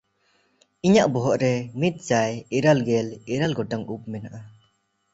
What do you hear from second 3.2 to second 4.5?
ᱤᱨᱟᱹᱞ ᱜᱚᱴᱟᱝ ᱩᱵ ᱢᱮᱱᱟᱜᱼᱟ᱾